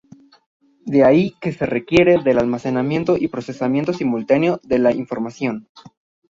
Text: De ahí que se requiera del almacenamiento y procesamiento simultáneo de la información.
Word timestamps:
De 0.83 1.03
ahí 1.05 1.35
que 1.39 1.51
se 1.51 1.67
requiera 1.67 2.19
del 2.19 2.39
almacenamiento 2.39 3.17
y 3.19 3.27
procesamiento 3.27 3.93
simultáneo 3.93 4.59
de 4.63 4.79
la 4.79 4.93
información. 4.93 5.69